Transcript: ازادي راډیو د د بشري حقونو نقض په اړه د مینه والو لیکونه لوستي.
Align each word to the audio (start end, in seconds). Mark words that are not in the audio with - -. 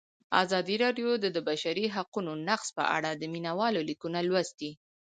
ازادي 0.43 0.75
راډیو 0.83 1.09
د 1.23 1.25
د 1.35 1.37
بشري 1.49 1.85
حقونو 1.95 2.31
نقض 2.47 2.67
په 2.77 2.83
اړه 2.95 3.09
د 3.15 3.23
مینه 3.33 3.51
والو 3.59 3.81
لیکونه 3.89 4.19
لوستي. 4.27 4.71